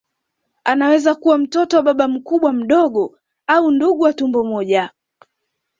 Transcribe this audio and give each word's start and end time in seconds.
Anaweza 0.63 1.15
kuwa 1.15 1.37
mtoto 1.37 1.77
wa 1.77 1.83
baba 1.83 2.07
mkubwa 2.07 2.53
mdogo 2.53 3.17
au 3.47 3.71
ndugu 3.71 4.03
wa 4.03 4.13
tumbo 4.13 4.43
moja 4.43 4.91